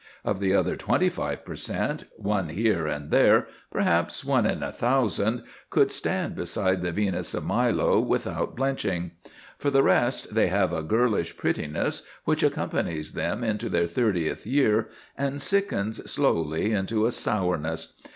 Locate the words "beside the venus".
6.33-7.35